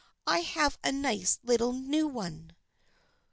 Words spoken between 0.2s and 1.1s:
I have a